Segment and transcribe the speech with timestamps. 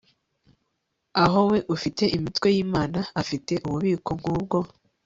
[1.23, 4.57] Aho we ufite imitwe yimana afite ububiko nkubwo